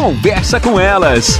[0.00, 1.38] Conversa com elas.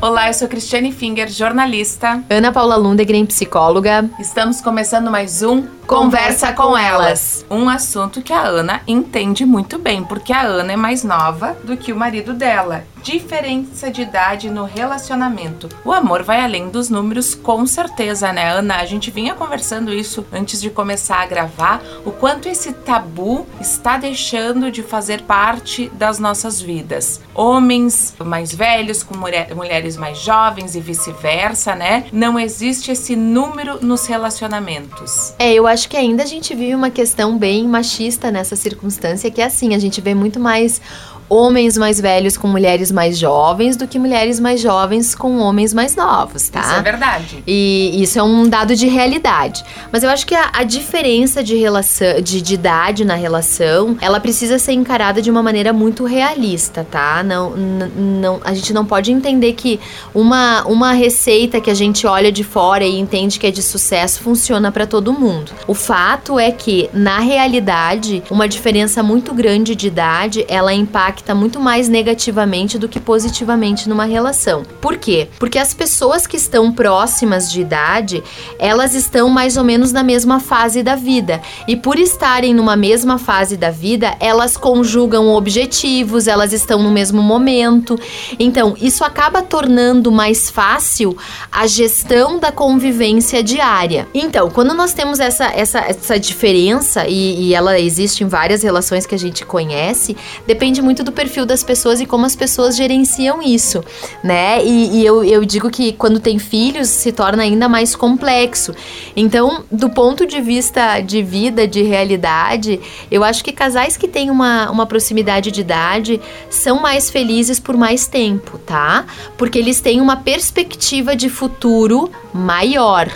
[0.00, 2.24] Olá, eu sou Cristiane Finger, jornalista.
[2.30, 4.08] Ana Paula Lundegren, psicóloga.
[4.18, 7.44] Estamos começando mais um Conversa com Elas.
[7.50, 11.76] Um assunto que a Ana entende muito bem, porque a Ana é mais nova do
[11.76, 12.84] que o marido dela.
[13.06, 15.68] Diferença de idade no relacionamento.
[15.84, 18.78] O amor vai além dos números, com certeza, né, Ana?
[18.78, 23.96] A gente vinha conversando isso antes de começar a gravar, o quanto esse tabu está
[23.96, 27.20] deixando de fazer parte das nossas vidas.
[27.32, 32.06] Homens mais velhos com mulher, mulheres mais jovens e vice-versa, né?
[32.12, 35.32] Não existe esse número nos relacionamentos.
[35.38, 39.40] É, eu acho que ainda a gente vive uma questão bem machista nessa circunstância, que
[39.40, 40.80] é assim, a gente vê muito mais
[41.28, 45.96] homens mais velhos com mulheres mais jovens do que mulheres mais jovens com homens mais
[45.96, 46.60] novos, tá?
[46.60, 47.42] Isso é verdade.
[47.46, 49.64] E isso é um dado de realidade.
[49.90, 54.20] Mas eu acho que a, a diferença de relação, de, de, idade na relação, ela
[54.20, 57.22] precisa ser encarada de uma maneira muito realista, tá?
[57.22, 59.80] Não, não, a gente não pode entender que
[60.14, 64.20] uma, uma receita que a gente olha de fora e entende que é de sucesso
[64.20, 65.52] funciona para todo mundo.
[65.66, 71.34] O fato é que, na realidade, uma diferença muito grande de idade, ela impacta impacta
[71.34, 74.62] muito mais negativamente do que positivamente numa relação.
[74.80, 75.28] Por quê?
[75.38, 78.22] Porque as pessoas que estão próximas de idade,
[78.58, 81.40] elas estão mais ou menos na mesma fase da vida.
[81.66, 87.22] E por estarem numa mesma fase da vida, elas conjugam objetivos, elas estão no mesmo
[87.22, 87.98] momento.
[88.38, 91.16] Então, isso acaba tornando mais fácil
[91.50, 94.06] a gestão da convivência diária.
[94.12, 99.06] Então, quando nós temos essa, essa, essa diferença, e, e ela existe em várias relações
[99.06, 103.40] que a gente conhece, depende muito do perfil das pessoas e como as pessoas gerenciam
[103.40, 103.82] isso,
[104.22, 104.62] né?
[104.62, 108.74] E, e eu, eu digo que quando tem filhos se torna ainda mais complexo.
[109.16, 114.30] Então, do ponto de vista de vida, de realidade, eu acho que casais que têm
[114.30, 119.06] uma, uma proximidade de idade são mais felizes por mais tempo, tá?
[119.38, 123.08] Porque eles têm uma perspectiva de futuro maior.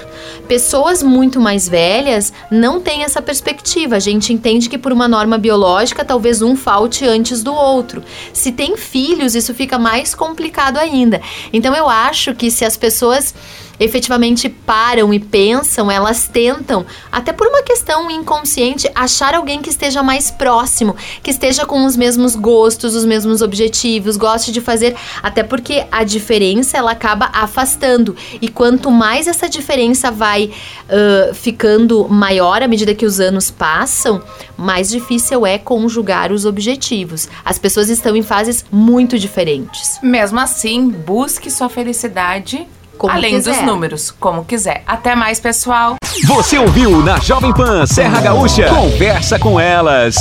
[0.48, 3.96] Pessoas muito mais velhas não têm essa perspectiva.
[3.96, 8.02] A gente entende que por uma norma biológica, talvez um falte antes do outro.
[8.32, 11.20] Se tem filhos, isso fica mais complicado ainda.
[11.52, 13.34] Então eu acho que se as pessoas
[13.80, 20.02] efetivamente param e pensam, elas tentam, até por uma questão inconsciente, achar alguém que esteja
[20.02, 25.42] mais próximo, que esteja com os mesmos gostos, os mesmos objetivos, goste de fazer, até
[25.42, 28.14] porque a diferença ela acaba afastando.
[28.42, 34.22] E quanto mais essa diferença vai uh, ficando maior à medida que os anos passam,
[34.58, 37.28] mais difícil é conjugar os objetivos.
[37.42, 39.98] As pessoas estão em fases muito diferentes.
[40.02, 42.68] Mesmo assim, busque sua felicidade
[43.00, 43.54] como Além quiser.
[43.54, 44.82] dos números, como quiser.
[44.86, 45.96] Até mais, pessoal.
[46.26, 48.68] Você ouviu na Jovem Pan Serra Gaúcha?
[48.68, 50.16] Conversa com elas.